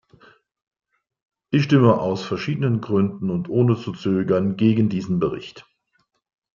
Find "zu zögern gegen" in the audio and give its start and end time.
3.77-4.89